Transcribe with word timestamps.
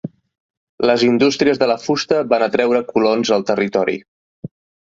Les 0.89 1.03
indústries 1.07 1.61
de 1.63 1.67
la 1.73 1.77
fusta 1.85 2.23
van 2.33 2.47
atreure 2.49 2.83
colons 2.93 3.33
al 3.37 3.47
territori. 3.51 3.99